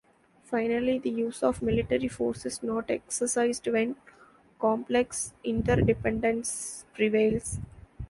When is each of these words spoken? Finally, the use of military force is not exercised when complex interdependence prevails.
Finally, 0.41 0.97
the 0.97 1.11
use 1.11 1.43
of 1.43 1.61
military 1.61 2.07
force 2.07 2.43
is 2.47 2.63
not 2.63 2.89
exercised 2.89 3.67
when 3.67 3.97
complex 4.57 5.31
interdependence 5.43 6.85
prevails. 6.95 7.59